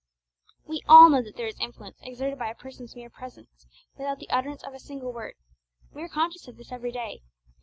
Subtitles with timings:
[0.65, 3.67] We all know that there is influence exerted by a person's mere presence,
[3.99, 5.35] without the utterance of a single word.
[5.91, 7.21] We are conscious of this every day.